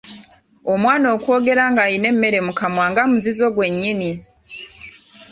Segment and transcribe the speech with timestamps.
[0.73, 4.11] Omwana okwogera ng’alina emmere mu kamwa nga muzizo gwe nnyini.